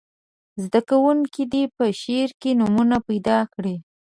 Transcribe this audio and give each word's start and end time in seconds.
زده 0.63 0.81
کوونکي 0.89 1.43
دې 1.51 1.63
په 1.75 1.85
شعر 2.01 2.29
کې 2.41 2.51
نومونه 2.59 2.97
پیداکړي. 3.07 3.75